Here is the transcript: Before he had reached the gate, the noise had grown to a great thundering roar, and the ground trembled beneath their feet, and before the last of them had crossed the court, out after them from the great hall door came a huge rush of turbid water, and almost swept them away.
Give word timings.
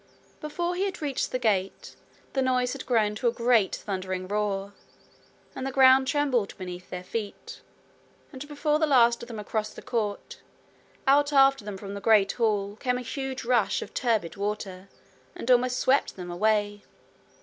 Before 0.39 0.73
he 0.73 0.85
had 0.85 0.99
reached 0.99 1.31
the 1.31 1.37
gate, 1.37 1.95
the 2.33 2.41
noise 2.41 2.73
had 2.73 2.87
grown 2.87 3.13
to 3.13 3.27
a 3.27 3.31
great 3.31 3.75
thundering 3.75 4.27
roar, 4.27 4.73
and 5.55 5.63
the 5.63 5.71
ground 5.71 6.07
trembled 6.07 6.57
beneath 6.57 6.89
their 6.89 7.03
feet, 7.03 7.61
and 8.33 8.47
before 8.47 8.79
the 8.79 8.87
last 8.87 9.21
of 9.21 9.27
them 9.27 9.37
had 9.37 9.45
crossed 9.45 9.75
the 9.75 9.83
court, 9.83 10.41
out 11.05 11.31
after 11.31 11.63
them 11.63 11.77
from 11.77 11.93
the 11.93 12.01
great 12.01 12.31
hall 12.31 12.69
door 12.69 12.77
came 12.77 12.97
a 12.97 13.03
huge 13.03 13.45
rush 13.45 13.83
of 13.83 13.93
turbid 13.93 14.35
water, 14.37 14.89
and 15.35 15.51
almost 15.51 15.77
swept 15.79 16.15
them 16.15 16.31
away. 16.31 16.81